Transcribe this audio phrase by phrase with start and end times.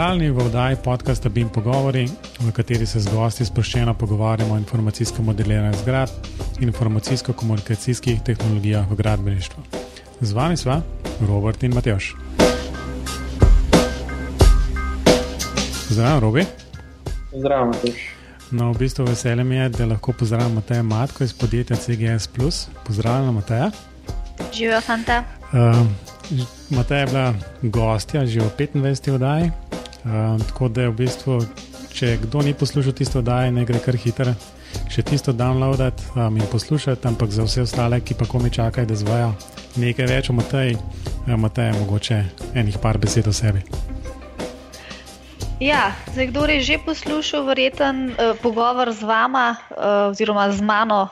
[0.00, 2.08] Pozdravljeni v oddaji podcasta BIM Pogovori,
[2.40, 6.10] v kateri se z gosti sproščeno pogovarjamo o informacijskem modeliranju zgrad
[6.60, 9.62] in informacijsko-komunikacijskih tehnologijah v gradbeništvu.
[10.20, 10.80] Z vami sva
[11.28, 12.14] Robert in Matjoš.
[15.90, 16.46] Zdravo, Robi.
[17.36, 18.00] Zdravo, Matjoš.
[18.50, 22.30] No, v bistvu veselje mi je, da lahko pozdravim Mateja Matko iz podjetja CGS.
[22.86, 23.70] Pozdravljena, Mateja.
[24.54, 25.24] Živijo, fanta.
[25.52, 25.86] Uh,
[26.70, 29.14] Mateja je bila gostja že v 25.
[29.14, 29.52] oddaji,
[30.04, 31.38] uh, tako da je v bistvu,
[31.92, 34.34] če kdo ni poslušal tiste oddaje, ne gre kar hitro.
[34.90, 38.94] Še tisto downloadati um, in poslušati, ampak za vse ostale, ki pa komi čakajo, da
[38.94, 39.32] zvajo
[39.82, 42.22] nekaj več o Mateji, uh, Mateja, mogoče
[42.54, 43.64] enih par besed o sebi.
[45.60, 51.10] Ja, zdaj, kdo je že poslušal, verjeten uh, pogovor z vama uh, oziroma z mano,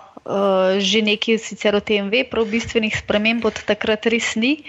[0.79, 4.61] že nekaj sicer o tem ve, prav bistvenih sprememb od takrat res ni.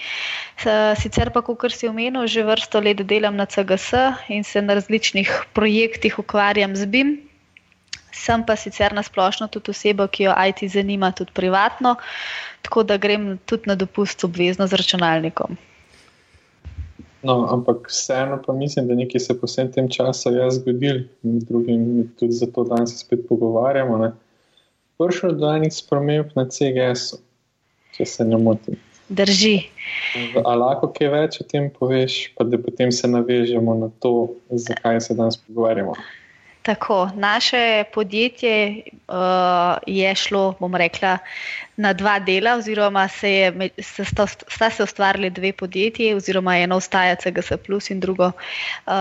[0.96, 3.92] Sicer pa, kot si omenil, že vrsto let delam na CGS
[4.32, 7.10] in se na različnih projektih ukvarjam z BIM.
[8.16, 11.96] Sem pa sicer na splošno tudi oseba, ki jo IT zanima, tudi privatno,
[12.64, 15.60] tako da grem tudi na dopust obvezno z računalnikom.
[17.20, 21.40] No, ampak vseeno pa mislim, da nekaj se po vsem tem času je zgodilo, in
[21.40, 21.84] drugim
[22.20, 23.98] tudi zato danes spet pogovarjamo.
[23.98, 24.12] Ne?
[25.00, 27.22] Prišlo do enih sprememb na CGS-u,
[27.95, 28.78] če se ne motim.
[29.09, 29.55] Drži.
[30.44, 35.02] Ali lahko kaj več o tem poveš, pa da potem se navežemo na to, zakaj
[35.02, 35.95] se danes pogovarjamo?
[36.62, 39.16] Tako, naše podjetje uh,
[39.88, 41.18] je šlo, bom rekla,
[41.78, 46.76] na dva dela, oziroma se je, se sta, sta se ustvarili dve podjetji, oziroma eno
[46.76, 47.52] ostaja CGS,
[47.90, 48.94] in drugo, uh,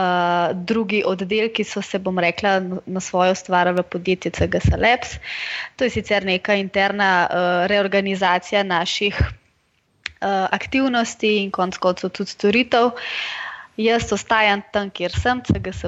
[0.55, 5.19] drugi oddelki so se, bom rekla, na svojo ustvarjali podjetje CGS Labs.
[5.77, 12.85] To je sicer neka interna uh, reorganizacija naših uh, aktivnosti in konc koncev tudi storitev.
[12.85, 12.93] Uh,
[13.79, 15.85] Jaz ostajam tam, kjer sem, CGS,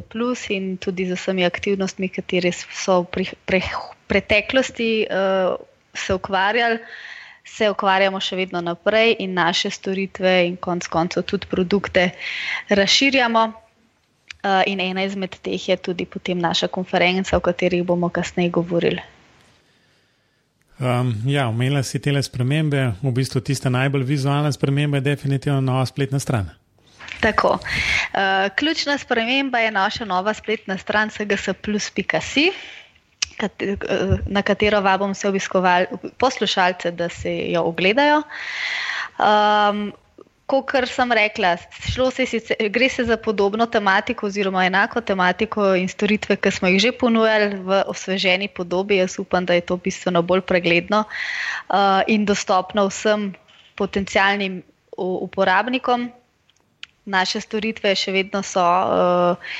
[0.55, 2.23] in tudi z vsemi aktivnostmi, ki
[2.55, 3.61] so v pre, pre,
[4.07, 5.59] preteklosti uh,
[5.95, 6.79] se ukvarjali,
[7.43, 12.13] se ukvarjamo še vedno naprej in naše storitve in konec koncev tudi produkte
[12.69, 13.53] razširjamo.
[14.41, 19.03] Uh, in ena izmed teh je tudi potem naša konferenca, o kateri bomo kasneje govorili.
[20.79, 26.19] Um, ja, omenila si te spremembe, v bistvu tiste najbolj vizualne spremembe, definitivno nova spletna
[26.19, 26.60] stran.
[27.21, 27.59] Tako.
[27.59, 28.21] Uh,
[28.57, 32.53] ključna sprememba je naša nova spletna stran sgs.si,
[34.27, 35.33] na katero vabim vse
[36.19, 38.23] poslušalce, da se jo ogledajo.
[39.19, 39.93] Um,
[40.51, 41.53] Kot sem rekla,
[42.11, 46.81] se sicer, gre se za podobno tematiko, oziroma enako tematiko in storitve, ki smo jih
[46.83, 48.99] že ponujali v osveženi podobi.
[48.99, 53.31] Jaz upam, da je to bistveno bolj pregledno uh, in dostopno vsem
[53.79, 54.63] potencijalnim
[54.99, 56.11] uporabnikom
[57.11, 59.53] naše storitve še vedno so, uh,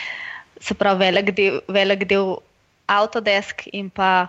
[0.61, 2.37] se pravi, velik del, velik del
[2.91, 4.29] Autodesk in pa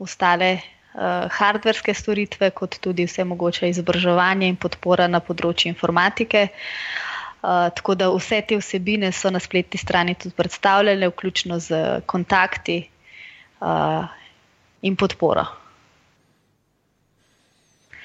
[0.00, 6.48] ostale uh, hardverske storitve, kot tudi vse mogoče izobraževanje in podpora na področju informatike.
[7.38, 12.80] Uh, tako da vse te vsebine so na spletni strani tudi predstavljene, vključno z kontakti
[13.60, 14.08] uh,
[14.82, 15.46] in podporo.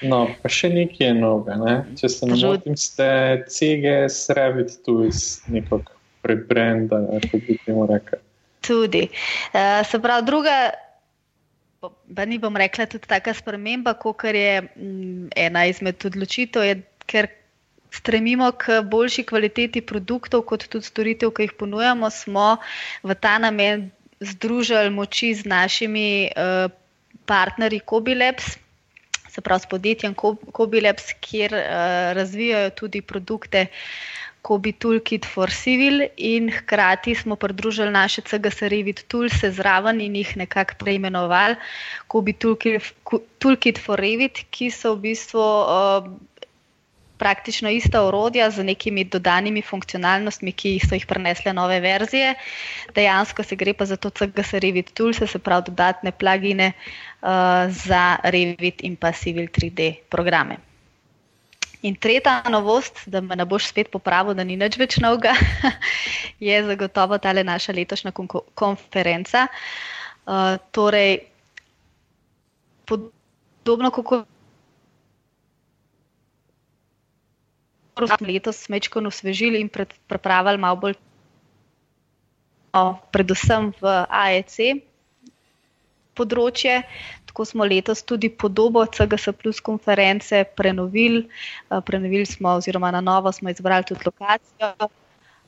[0.04, 1.56] No, pa še nekaj je novega.
[1.60, 1.74] Ne?
[1.98, 3.08] Če se ne motim, ste
[3.50, 5.94] CGS Revit Tools nekako
[6.24, 8.20] prebrenda, kako bi temu rekel.
[8.64, 9.06] Tudi.
[9.52, 10.56] Uh, se pravi, druga,
[12.16, 16.78] pa ni bom rekla, tudi taka sprememba, kot je m, ena izmed odločitev, je,
[17.10, 17.28] ker
[17.94, 22.56] stremimo k boljši kvaliteti produktov, kot tudi storitev, ki jih ponujamo, smo
[23.04, 23.90] v ta namen
[24.24, 26.72] združili moči z našimi uh,
[27.28, 28.63] partnerji Kobilabs
[29.34, 30.14] se pravi s podjetjem
[30.52, 31.64] Kobilabs, kjer uh,
[32.18, 33.66] razvijajo tudi produkte
[34.44, 40.36] Kobi Toolkit for Civil in hkrati smo pridružili naše CGS Revit Tools zraven in jih
[40.36, 41.56] nekako preimenovali.
[42.08, 42.34] Kobi
[43.38, 46.10] Toolkit for Revit, ki so v bistvu uh,
[47.24, 52.34] praktično ista orodja z nekimi dodanimi funkcionalnostmi, ki so jih prenesle nove verzije.
[52.96, 58.04] Dejansko se gre pa za to CGS Revit Tools, se pravi dodatne plagine uh, za
[58.24, 60.60] Revit in pa Civil 3D programe.
[61.84, 65.32] In tretja novost, da me ne boš spet popravil, da ni nič več novega,
[66.48, 68.12] je zagotovo ta naša letošnja
[68.56, 69.48] konferenca.
[70.24, 71.18] Uh, torej,
[72.88, 74.33] podobno kot
[78.20, 79.70] letos smečko osvežili in
[80.08, 80.96] pripravili malo bolj,
[82.74, 84.82] no, predvsem v AEC
[86.14, 86.82] področje.
[87.26, 91.26] Tako smo letos tudi podobo CGS Plus konference prenovili.
[91.86, 94.90] Prenovili smo, oziroma na novo smo izbrali tudi lokacijo.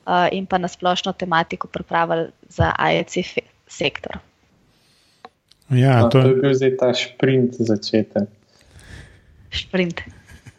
[0.07, 4.19] uh, in pa na splošno tematiko pripravili za IEC sektor.
[5.69, 6.21] Ja, no, to...
[6.21, 8.27] to je bil zdaj ta sprint začeten.
[9.51, 10.01] Sprint.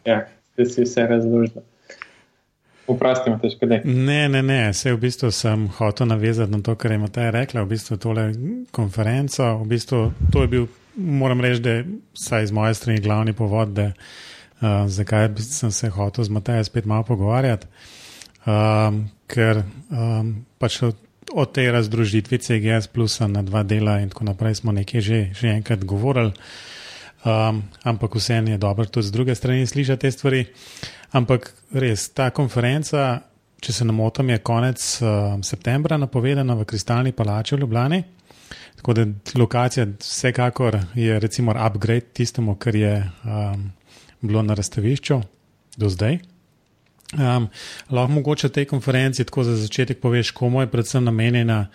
[0.04, 1.64] Ja, zdaj si vse razložil.
[2.88, 3.80] Vprašaj, imaš kaj?
[3.84, 4.72] Ne, ne, ne.
[4.74, 7.62] Se v bistvu sem hotel navezati na to, kar je Matej rekla.
[7.62, 8.30] V bistvu tole
[8.70, 10.00] konferenco, v bistvu
[10.32, 11.84] to je bil, moram reči, da je
[12.16, 16.88] vsaj z moje strani glavni povod, da uh, zakaj sem se hotel z Matejem spet
[16.88, 17.68] malo pogovarjati.
[18.48, 19.60] Um, ker
[19.92, 20.96] um, pač od,
[21.34, 25.52] od tej razdružitvi CGS plusa na dva dela in tako naprej smo nekaj že, že
[25.52, 26.32] enkrat govorili.
[27.24, 30.44] Um, ampak vseeno je dobro tudi z druge strani slišati te stvari.
[31.12, 33.20] Ampak res, ta konferenca,
[33.60, 38.02] če se ne motim, je konec uh, septembra napovedana v Kristalni palači v Ljubljani.
[38.78, 43.70] Tako da lokacija vsekakor je recimo upgrade tistemu, kar je um,
[44.20, 45.20] bilo na razstavišču
[45.76, 46.18] do zdaj.
[47.18, 47.48] Um,
[47.90, 51.66] lahko mogoče tej konferenci tako za začetek poveš, komu je predvsem namenjena,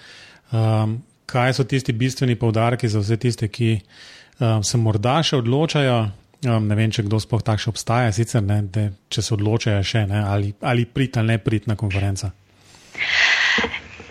[0.52, 3.80] um, kaj so tisti bistveni povdarki za vse tiste, ki
[4.40, 5.98] um, se morda še odločajo.
[6.44, 10.04] Um, ne vem, če kdo sploh takšen obstaja, sicer ne, da, če se odločajo še
[10.10, 12.34] ne, ali, ali prid ali ne prid na konferenco.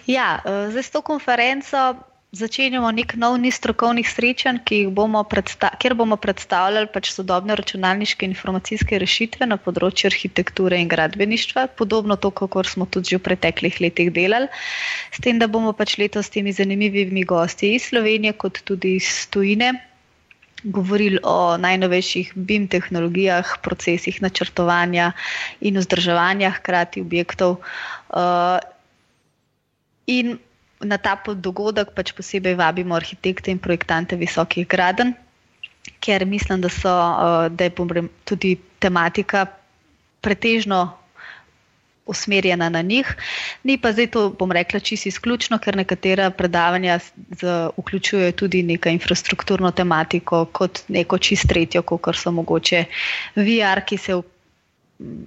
[0.09, 1.83] Ja, uh, zdaj s to konferenco
[2.33, 4.63] začenjamo nek nov niz strokovnih srečanj,
[4.97, 12.17] bomo kjer bomo predstavljali pač sodobne računalniške informacijske rešitve na področju arhitekture in gradbeništva, podobno
[12.17, 14.49] to, kot smo tudi v preteklih letih delali.
[15.13, 19.13] S tem, da bomo pač letos s temi zanimivimi gosti iz Slovenije, kot tudi iz
[19.29, 19.75] Tujine.
[20.65, 25.13] Govorili o najnovejših BIM tehnologijah, procesih načrtovanja
[25.61, 27.59] in vzdrževanja hkrati objektov.
[28.09, 28.63] Uh,
[30.07, 30.39] in
[30.83, 35.15] na ta dogodek pač posebej vabimo arhitekte in projektante visokih graden,
[36.01, 39.47] ker mislim, da, so, uh, da je tudi tematika
[40.23, 41.02] pretežno
[42.07, 43.15] usmerjena na njih.
[43.65, 48.89] Ni pa zdaj to, bom rekla, čisto izključno, ker nekatera predavanja z, vključujejo tudi neko
[48.89, 52.85] infrastrukturno tematiko, kot neko čisto tretjo, kot so mogoče
[53.37, 54.23] VR, ki se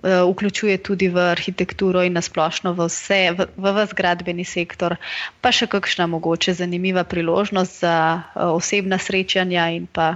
[0.04, 4.96] Eh, vključuje tudi v arhitekturo in nasplošno v vse, v, vse gradbeni sektor,
[5.42, 10.16] pa še kakšna mogoče zanimiva priložnost za uh, osebna srečanja in pa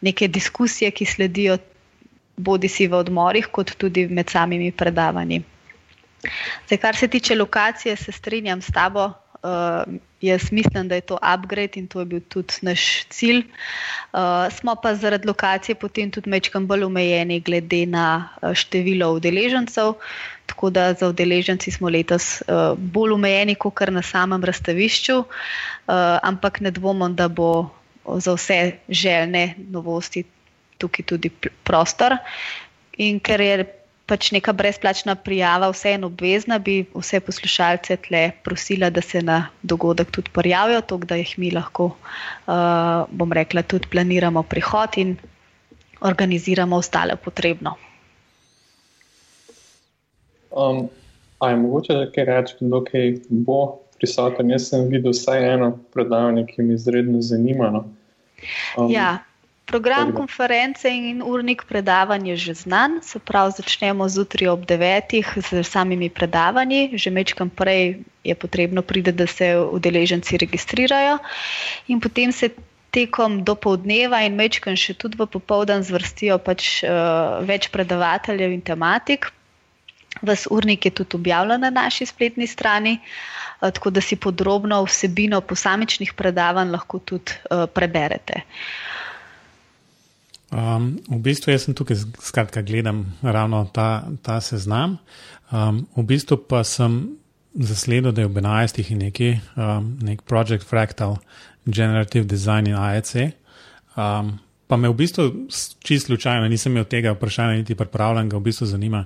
[0.00, 1.58] neke diskusije, ki sledijo
[2.36, 5.42] bodi si v odmorih, kot tudi med samimi predavanji.
[6.66, 9.12] Zdaj, kar se tiče lokacije, se strinjam s tabo,
[9.44, 13.44] uh, jaz mislim, da je to upgrade in to je bil tudi naš cilj.
[14.12, 14.20] Uh,
[14.52, 19.94] smo pa zaradi lokacije potem tudi mečkam bolj omejeni glede na uh, število udeležencev.
[20.46, 25.26] Tako da za udeleženci smo letos uh, bolj omejeni, kot kar na samem razstavišču, uh,
[26.22, 27.70] ampak ne dvomim, da bo
[28.18, 30.24] za vse željne novosti
[30.78, 31.30] tukaj tudi
[31.64, 32.16] prostor.
[32.98, 39.00] In ker je pač neka brezplačna prijava, vseeno obvezna, bi vse poslušalce tle prosila, da
[39.00, 41.90] se na dogodek tudi prijavijo, tako da jih mi lahko,
[42.46, 45.16] uh, bom rekla, tudi planiramo prihod in
[46.00, 47.76] organiziramo ostale potrebno.
[50.50, 50.88] Um,
[51.38, 53.60] a je mogoče, da kaj reči, kdo kaj bo
[53.98, 54.52] prisoten?
[54.52, 57.70] Jaz sem videl vsaj eno predavanje, ki me izredno zanima.
[57.70, 57.86] No.
[58.76, 59.24] Um, ja.
[59.64, 65.40] Program konference in urnik predavanj je že znan, se pravi, začnemo zjutraj ob 9.
[65.40, 66.92] z samimi predavanji.
[66.98, 71.18] Že mečkam prej je potrebno priti, da se udeleženci registrirajo,
[71.88, 72.52] in potem se
[72.90, 78.60] tekom do povdneva in mečkam še tudi v popoldan zvrstijo pač, uh, več predavateljev in
[78.60, 79.32] tematik.
[80.22, 85.40] Ves urnik je tudi objavljen na naši spletni strani, uh, tako da si podrobno vsebino
[85.40, 88.44] posamičnih predavanj lahko tudi uh, preberete.
[88.44, 88.94] Uh,
[90.54, 95.00] Um, v bistvu jaz sem tukaj, skratka, gledam ravno ta, ta seznam.
[95.50, 97.18] Um, v bistvu pa sem
[97.58, 98.78] zasledil, da je v 11.
[98.94, 101.18] in neki um, nek Project Fractal
[101.66, 103.34] Generative Design in AEC.
[103.98, 104.38] Um,
[104.70, 105.50] pa me v bistvu
[105.82, 109.04] čisto slučajno, nisem imel tega vprašanja niti pripravljen, ga v bistvu zanima,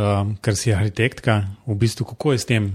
[0.00, 2.72] um, ker si arhitektka, v bistvu kako je s tem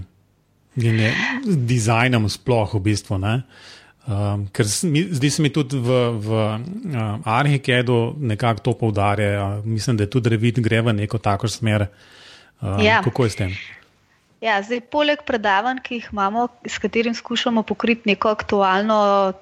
[1.44, 3.18] dizajnom sploh v bistvu.
[3.18, 3.42] Ne?
[4.02, 9.60] Um, ker zdi se mi tudi v, v uh, Arhikedu nekako to poudarja.
[9.64, 11.86] Mislim, da tudi Revit gre v neko tako smer.
[12.58, 12.98] Uh, ja.
[13.04, 13.54] Kako je s tem?
[14.42, 18.96] Ja, zdaj, poleg predavanj, ki jih imamo, s katerim skušamo pokriti neko aktualno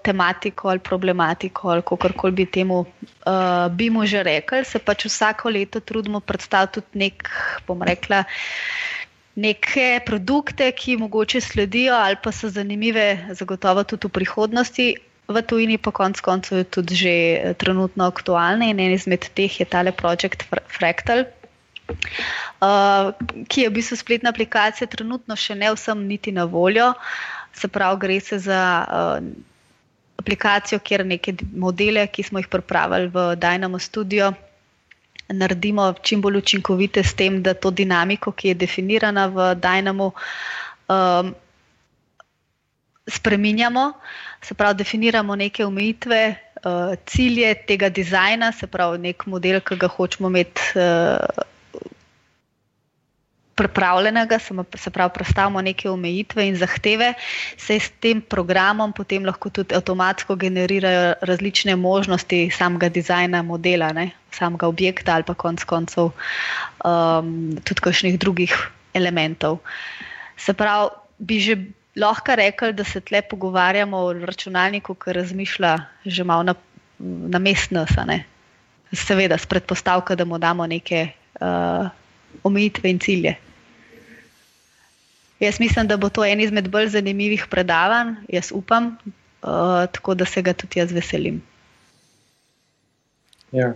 [0.04, 5.06] tematiko ali problematiko, ali kako koli bi temu uh, bi mu že rekli, se pač
[5.08, 7.30] vsako leto trudimo predstaviti tudi nek,
[7.64, 8.26] bom rekla,
[9.36, 14.88] neke produkte, ki mogoče sledijo ali pa so zanimive, zagotovo tudi v prihodnosti.
[15.30, 19.60] V tujini pa konec koncev je tudi že eh, trenutno aktualne in en izmed teh
[19.60, 21.24] je tale projekt Fractal.
[22.60, 23.14] uh,
[23.48, 26.92] ki je v bistvu spletna aplikacija, trenutno še ne vsem niti na voljo.
[27.54, 29.18] Se pravi, gre se za uh,
[30.20, 34.32] aplikacijo, kjer neke modele, ki smo jih pripravili v Dynamo Studio,
[35.32, 40.10] naredimo čim bolj učinkovite s tem, da to dinamiko, ki je definirana v Dynamo,
[40.88, 41.34] um,
[43.08, 43.92] spreminjamo.
[44.42, 46.20] Se pravi, definiramo neke omejitve,
[46.64, 50.72] uh, cilje tega dizajna, se pravi, nek model, ki ga hočemo imeti.
[50.74, 51.49] Uh,
[53.60, 54.38] pripravljenega,
[54.74, 57.12] se pravi, predstavimo neke omejitve in zahteve,
[57.60, 64.10] se s tem programom potem lahko tudi avtomatsko generirajo različne možnosti samega dizajna modela, ne?
[64.32, 66.12] samega objekta ali pa konc koncev
[66.86, 67.30] um,
[67.66, 68.54] tudi kakšnih drugih
[68.94, 69.58] elementov.
[70.38, 71.58] Se pravi, bi že
[72.00, 75.76] lahko rekli, da se tle pogovarjamo o računalniku, ki razmišlja
[76.06, 76.54] že malo na,
[77.34, 77.84] na mestno,
[78.92, 81.90] seveda s predpostavko, da mu damo neke uh,
[82.44, 83.36] omejitve in cilje.
[85.40, 90.24] Jaz mislim, da bo to en izmed bolj zanimivih predavanj, jaz upam, uh, tako da
[90.24, 91.40] se ga tudi jaz veselim.
[93.52, 93.72] Ja,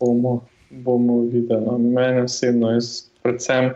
[0.00, 1.64] bomo, bomo videli.
[1.66, 3.72] No, mene osebno, jaz predvsem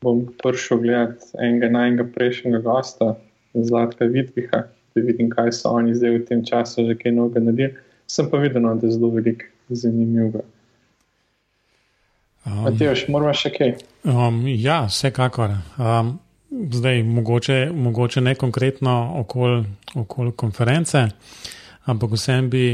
[0.00, 3.14] bom prišel gledati enega najmanjega prejšnjega gosta,
[3.54, 4.62] Zlatka Vidviha,
[4.94, 7.74] da vidim, kaj so oni zdaj v tem času že kaj novega naredili.
[8.06, 10.46] Sem pa videl, no, da je zelo veliko zanimivega.
[12.46, 13.74] Um, Matejš, moramo še kaj?
[14.08, 15.58] Um, ja, vsekakor.
[15.76, 16.14] Um,
[16.50, 21.04] zdaj, mogoče, mogoče ne konkretno okoli okol konference,
[21.84, 22.64] ampak vsem bi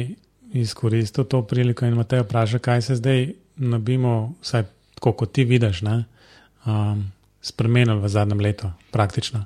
[0.56, 5.82] izkoristil to priliko in Matej vprašal, kaj se zdaj nabimo, vsaj tako kot ti vidiš,
[5.82, 7.04] um,
[7.42, 9.44] spremenili v zadnjem letu, praktično.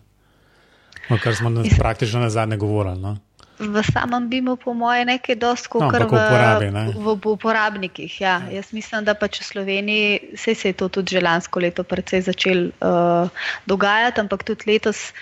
[1.11, 3.01] O kar smo na, praktično na zadnje govorili.
[3.01, 3.17] No?
[3.61, 8.13] V samem BIM-u, po mojem, nekaj dosto, no, kar v, uporabi, v, v, v uporabnikih.
[8.21, 8.41] Ja.
[8.49, 8.61] Ja.
[8.61, 12.73] Jaz mislim, da pač v Sloveniji se je to tudi že lansko leto precej začel
[12.81, 13.29] uh,
[13.69, 15.13] dogajati, ampak tudi letos,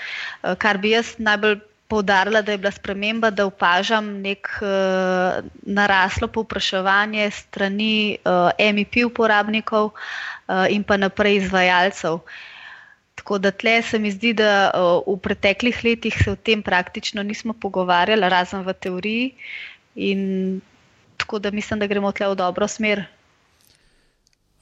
[0.44, 1.64] uh, kar bi jaz najbolj.
[1.88, 9.96] Poudarila, da je bila sprememba, da opažam nek uh, naraslo povpraševanje strani uh, MEP uporabnikov
[9.96, 12.20] uh, in pa naprej izvajalcev.
[12.20, 12.47] Uh,
[13.18, 14.70] Tako da tle se mi zdi, da
[15.06, 19.32] v preteklih letih se o tem praktično nismo pogovarjali, razen v teoriji.
[19.94, 20.60] In
[21.16, 23.02] tako da mislim, da gremo tle v dobro smer.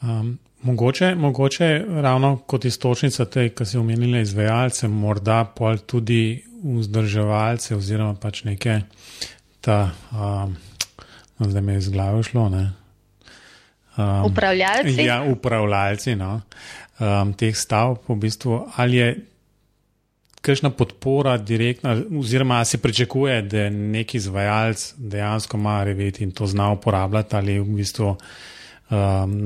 [0.00, 7.76] Um, mogoče, mogoče ravno kot istočnica tej, ki si omenila izvajalce, morda pa tudi vzdrževalce
[7.76, 8.80] oziroma pač neke,
[9.60, 10.56] ta, um,
[11.38, 12.48] zdaj me je z glavo šlo.
[12.48, 12.72] Um,
[14.24, 15.04] upravljalci.
[15.04, 16.16] Ja, upravljalci.
[16.16, 16.40] No
[17.00, 19.08] um, teh stavb, v bistvu, ali je
[20.46, 26.70] kakšna podpora direktna, oziroma se pričakuje, da neki izvajalec dejansko ima reveti in to zna
[26.72, 28.18] uporabljati, ali v bistvu um,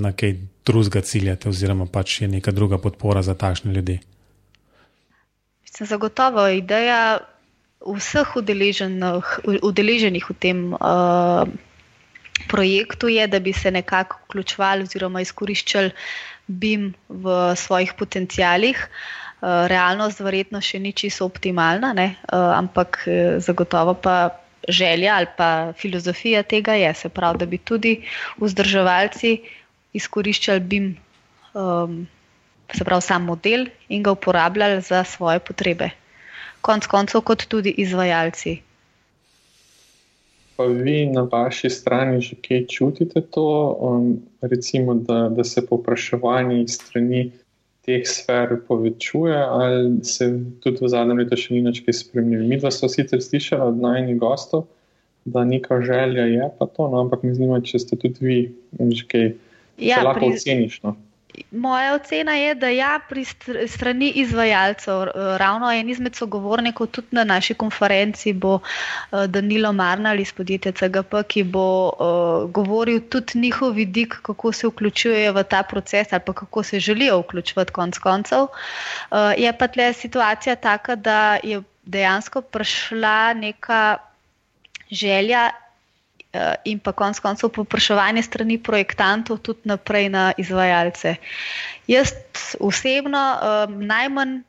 [0.05, 3.99] na kaj drugega ciljate, oziroma pač je neka druga podpora za takšne ljudi.
[5.81, 7.19] Zagotovo je ideja
[7.81, 8.37] vseh
[9.63, 11.49] udeleženih v tem uh,
[12.49, 15.91] projektu, je, da bi se nekako vključevali oziroma izkoriščali
[16.51, 18.77] BIM v svojih potencijalih.
[19.41, 22.09] Eh, realnost verjetno še ni čisto optimalna, ne?
[22.13, 24.37] Eh, ampak eh, zagotovo pa
[24.69, 27.95] želja ali pa filozofija tega je, se pravi, da bi tudi
[28.37, 29.39] vzdrževalci
[29.97, 30.91] izkoriščali BIM,
[31.57, 32.03] um,
[32.71, 35.89] se pravi, sam model in ga uporabljali za svoje potrebe.
[36.61, 38.61] Konec koncev, kot tudi izvajalci
[40.61, 46.69] pa vi na vaši strani že kaj čutite to, um, recimo, da, da se popraševanje
[46.69, 47.31] strani
[47.81, 50.29] teh sfer povečuje, ali se
[50.61, 52.45] tudi v zadnjem letu še ni več kaj spremenilo?
[52.45, 54.67] Mi dva smo sicer slišali od najnih gostov,
[55.25, 58.39] da neka želja je pa to, no, ampak me zanima, če ste tudi vi
[58.93, 59.27] že kaj.
[59.81, 60.37] Ja, lahko pri...
[60.37, 60.83] oceniš.
[60.85, 60.93] No?
[61.51, 63.25] Moja ocena je, da ja, pri
[63.69, 65.05] strani izvajalcev,
[65.39, 71.23] ravno en izmed sogovornikov tudi na naši konferenci bo eh, Danilo Marnal iz podjetja CGP,
[71.29, 76.63] ki bo uh, govoril tudi njihov vidik, kako se vključujejo v ta proces ali kako
[76.63, 78.43] se želijo vključiti konc koncev.
[78.43, 83.99] Uh, je pa tle situacija taka, da je dejansko prišla neka
[84.91, 85.51] želja
[86.65, 91.17] in pa konec koncev popraševanje strani projektantov tudi naprej na izvajalce.
[91.91, 92.15] Jaz
[92.61, 94.43] osebno um, najmanj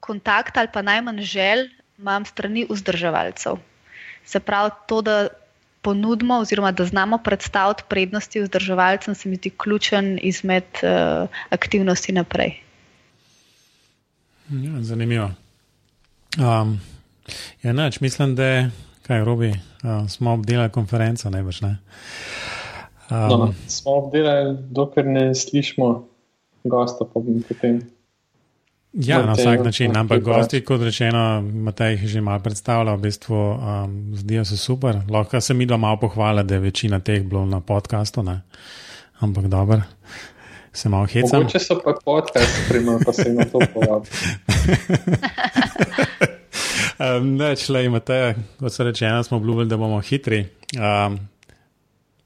[0.00, 1.68] kontakt ali pa najmanj želj
[1.98, 3.60] imam strani vzdrževalcev.
[4.24, 5.28] Se pravi, to, da
[5.82, 12.60] ponudimo oziroma da znamo predstaviti prednosti vzdrževalcem, se mi zdi ključen izmed uh, aktivnosti naprej.
[14.48, 15.30] Ja, zanimivo.
[16.38, 16.80] Um,
[17.62, 18.70] ja, nač, mislim, da je
[19.06, 21.76] kaj robi, uh, smo obdelali konferenco, najbrž ne.
[23.10, 26.08] Um, no, smo obdelali, dokler ne slišimo
[26.64, 27.82] gosta, pa bomo potem.
[28.94, 33.34] Ja, na vsak način, ampak gosti, kot rečeno, Matej jih že malo predstavlja, v bistvu
[33.34, 35.00] um, zdijo se super.
[35.10, 38.40] Lahko se mi dva malo pohvala, da je večina teh bilo na podkastu, ne?
[39.20, 39.82] ampak dobro,
[40.72, 41.40] se malo hecam.
[41.40, 44.08] Mogoče so pa podcast, prima pa se na to povabi.
[47.04, 50.46] um, ne, šle imate, kot so rečeno, smo obljubili, da bomo hitri.
[50.78, 51.18] Um,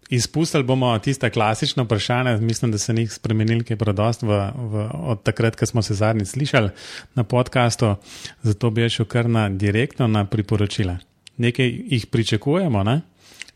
[0.08, 4.86] Izpustili bomo tiste klasične vprašanja, mislim, da se njih spremenili, ki je predost v, v,
[5.12, 6.70] od takrat, ko smo se zadnjič slišali
[7.14, 7.94] na podkastu.
[8.42, 10.96] Zato bi šel kar na direktno na priporočila.
[11.36, 12.84] Nekaj jih pričakujemo,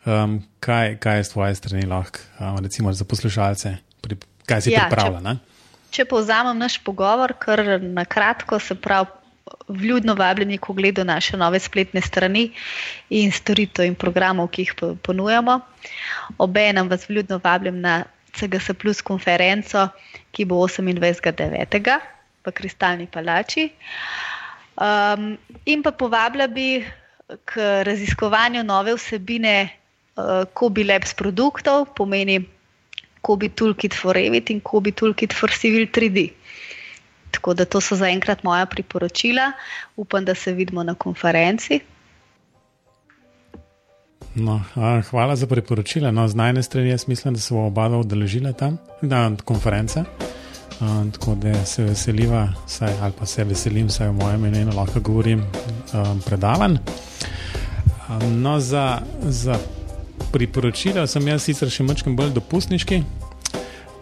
[0.04, 4.76] um, kaj, kaj je z tvoje strani lahko, um, recimo za poslušalce, pri, kaj si
[4.76, 5.24] ja, pripravljen.
[5.24, 9.21] Če, če povzamem naš pogovor, kar na kratko se pravi
[9.68, 12.50] vljudno vabljeni k ogledu naše nove spletne strani
[13.10, 15.60] in storitev in programov, ki jih ponujamo.
[16.38, 19.88] Obenem vas vljudno vabim na CGS Plus konferenco,
[20.32, 21.98] ki bo 28.9.
[22.44, 23.68] v Kristalni palači.
[24.72, 26.84] Um, in pa povabila bi
[27.44, 32.40] k raziskovanju nove vsebine uh, Kobi Labs produktov, pomeni
[33.20, 36.32] Kobi Toolkit for Revit in Kobi Toolkit for Civil 3D.
[37.32, 39.52] Tako da to so zaenkrat moja priporočila.
[39.96, 41.80] Upam, da se vidimo na konferenci.
[44.34, 46.10] No, a, hvala za priporočila.
[46.10, 50.04] No, z najne strani jaz mislim, da se bomo oba udeležili tam na konference.
[50.80, 55.00] A, tako da se veseliva, saj, ali pa se veselim, saj v mojem imenu lahko
[55.00, 55.44] govorim
[56.26, 56.78] predavan.
[58.08, 59.58] A, no, za, za
[60.32, 63.02] priporočila sem jaz sicer še malo bolj dopustniški.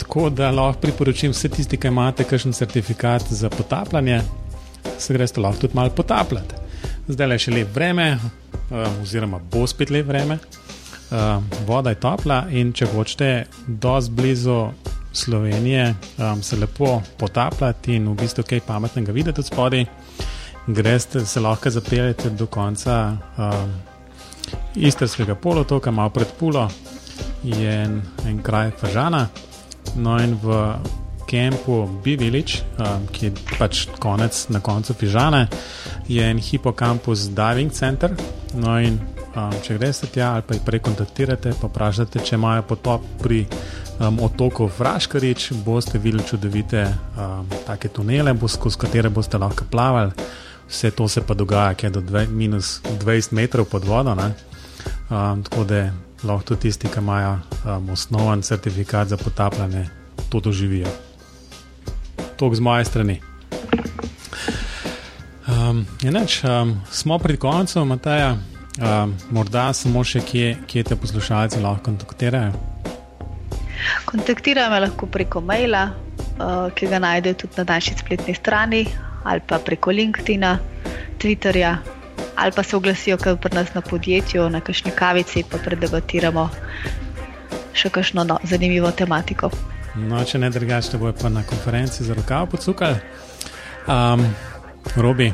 [0.00, 4.22] Tako da lahko priporočim vse tisti, ki imate kakšen certifikat za potapljanje,
[4.98, 6.54] se greste lahko tudi malo potapljati.
[7.08, 12.46] Zdaj je še lep vreme, uh, oziroma bo spet lep vreme, uh, voda je topla
[12.50, 13.30] in če hočete
[13.66, 14.62] dosti blizu
[15.12, 19.84] Slovenije, um, se lepo potapljati in v bistvu kaj pametnega videti od spodaj,
[20.66, 23.78] greste se lahko zapeljete do konca um,
[24.74, 26.68] Istrskega polotoka, malo pred Pulo,
[27.42, 29.26] je en, en kraj Fažana.
[29.96, 30.76] No, in v
[31.30, 35.46] kampu B-Village, um, ki je pač konec na koncu Fižane,
[36.10, 38.14] je en hipokampus diving center.
[38.54, 38.98] No, in
[39.36, 43.44] um, če greste tja ali pa jih prekontaktirate, pa vprašate, če imajo potop pri
[44.00, 50.28] um, otoku Vraškarič, boste videli čudovite um, take tunele, bo, skozi katere boste lahko plavali.
[50.70, 54.14] Vse to se pa dogaja, ki je do dve, minus 20 metrov pod vodo.
[54.14, 55.90] Um, tako da
[56.24, 59.86] lahko tudi tisti, ki imajo um, osnoven certifikat za potapljanje,
[60.28, 60.88] to doživijo.
[62.36, 63.20] To z moje strani.
[65.48, 68.36] Um, neč, um, smo pri koncu, Mateja,
[68.78, 72.52] um, morda samo še kje, kje te poslušalci lahko kontaktirajo.
[74.04, 78.84] Kontaktirajo me lahko preko maila, uh, ki ga najdejo tudi na naši spletni strani,
[79.24, 80.46] ali pa preko LinkedIn,
[81.20, 81.74] Twitterja,
[82.40, 86.48] ali pa se oglasijo kar pri nas na podjetju, na kakšni kavici, pa predebatiramo
[87.72, 89.50] še kakšno no, zanimivo tematiko.
[89.96, 92.96] No, če ne drugače, bojo pa na konferenci za rokav pocukali.
[93.88, 94.24] Um,
[94.96, 95.32] Robi.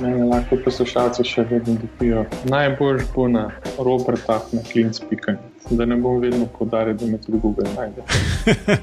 [0.00, 2.24] Mene lahko poslušalci še vedno dobijo.
[2.48, 5.36] Najbolj bo na Roberta, na klinc.com,
[5.76, 8.06] da ne bom vedno podaril, da me tudi Google najde.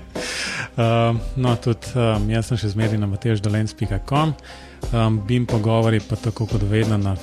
[0.83, 4.37] um, no, tudi um, jaz sem še zmeraj na mateždolens.com
[4.93, 7.15] um, bim pogovori, pa tako kot vedno na,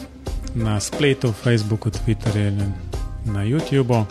[0.54, 2.72] na spletu, Facebooku, Twitterju in
[3.24, 4.04] na YouTubu.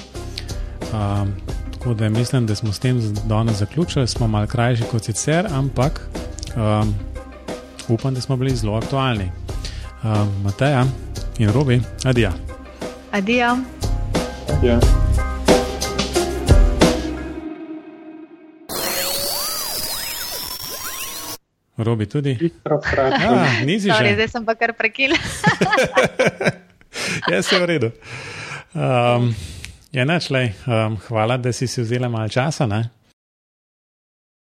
[0.93, 1.33] Um,
[1.73, 6.01] tako da mislim, da smo s tem danes zaključili, smo malo krajši kot sicer, ampak
[6.55, 6.95] um,
[7.87, 9.31] upam, da smo bili zelo aktualni.
[10.03, 10.85] Um, Mateja
[11.37, 12.31] in Robi, adijo.
[13.11, 13.57] Adijo.
[14.63, 15.02] Ja.
[21.83, 22.33] Robi tudi.
[22.65, 24.13] Ah, nisi že.
[24.15, 25.19] Zdaj sem pa kar prekinil.
[27.31, 27.89] Jaz sem v redu.
[28.73, 29.33] Um,
[29.93, 32.65] ja, neč, lej, um, hvala, da si si vzela malo časa.
[32.69, 32.89] Ne?